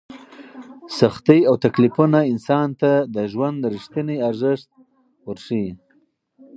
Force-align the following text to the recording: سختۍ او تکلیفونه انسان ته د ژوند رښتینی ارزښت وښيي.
سختۍ 0.99 1.41
او 1.49 1.55
تکلیفونه 1.65 2.19
انسان 2.31 2.69
ته 2.81 2.91
د 3.15 3.17
ژوند 3.31 3.59
رښتینی 3.73 4.17
ارزښت 4.29 4.67
وښيي. 5.25 5.69